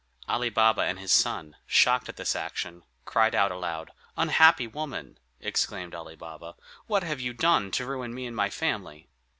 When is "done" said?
7.35-7.69